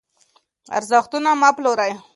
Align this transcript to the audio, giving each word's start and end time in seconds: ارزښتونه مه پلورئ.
ارزښتونه 0.77 1.29
مه 1.41 1.49
پلورئ. 1.55 1.91